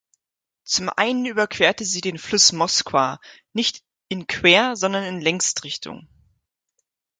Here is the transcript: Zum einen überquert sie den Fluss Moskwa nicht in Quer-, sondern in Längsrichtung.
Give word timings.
Zum 0.63 0.89
einen 0.89 1.27
überquert 1.27 1.79
sie 1.83 2.01
den 2.01 2.17
Fluss 2.17 2.53
Moskwa 2.53 3.19
nicht 3.53 3.83
in 4.09 4.25
Quer-, 4.25 4.75
sondern 4.75 5.03
in 5.03 5.21
Längsrichtung. 5.21 6.07